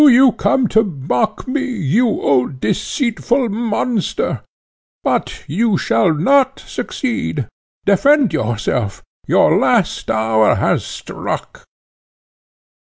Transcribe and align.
do 0.01 0.07
you 0.07 0.31
come 0.31 0.67
to 0.67 0.81
mock 0.81 1.47
me, 1.47 1.63
you 1.63 2.07
old 2.07 2.59
deceitful 2.59 3.49
monster? 3.49 4.41
But 5.03 5.43
you 5.45 5.77
shall 5.77 6.11
not 6.11 6.59
succeed. 6.59 7.47
Defend 7.85 8.33
yourself: 8.33 9.03
your 9.27 9.59
last 9.59 10.09
hour 10.09 10.55
has 10.55 10.83
struck." 10.83 11.63